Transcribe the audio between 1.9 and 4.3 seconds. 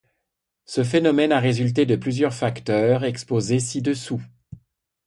plusieurs facteurs, exposés ci-dessous.